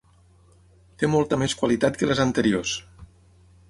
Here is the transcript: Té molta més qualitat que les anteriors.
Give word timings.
Té 1.03 1.11
molta 1.17 1.39
més 1.43 1.55
qualitat 1.61 2.01
que 2.01 2.11
les 2.13 2.25
anteriors. 2.29 2.77